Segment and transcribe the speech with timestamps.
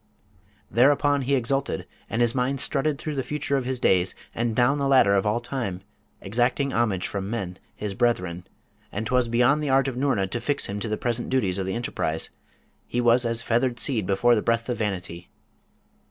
[0.71, 4.79] Thereupon he exulted, and his mind strutted through the future of his days, and down
[4.79, 5.81] the ladder of all time,
[6.21, 8.47] exacting homage from men, his brethren;
[8.91, 11.67] and 'twas beyond the art of Noorna to fix him to the present duties of
[11.67, 12.31] the enterprise:
[12.87, 15.29] he was as feathered seed before the breath of vanity.